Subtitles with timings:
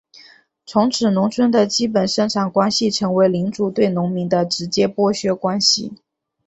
[0.65, 5.93] 从此农村的基本生产关系成为领主对农民的直接剥削关系。